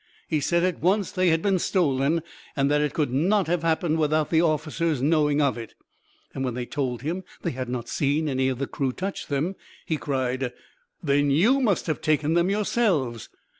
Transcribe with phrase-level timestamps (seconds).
[0.27, 2.23] He said at once that they had been stolen,
[2.55, 5.75] and that it could not have happened without the officers knowing of it.
[6.33, 9.97] When they told him they had not seen any of the crew touch them, he
[9.97, 10.53] cried,
[11.03, 13.29] "Then you must have taken them yourselves!"